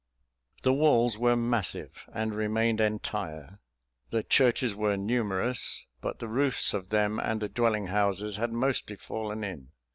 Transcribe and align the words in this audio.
The 0.63 0.73
walls 0.73 1.19
were 1.19 1.35
massive, 1.35 2.09
and 2.11 2.33
remained 2.33 2.81
entire; 2.81 3.59
the 4.09 4.23
churches 4.23 4.73
were 4.73 4.97
numerous, 4.97 5.85
but 6.01 6.17
the 6.17 6.27
roofs 6.27 6.73
of 6.73 6.89
them 6.89 7.19
and 7.19 7.39
the 7.39 7.49
dwelling 7.49 7.85
houses 7.85 8.37
had 8.37 8.51
mostly 8.51 8.95
fallen 8.95 9.43
in. 9.43 9.67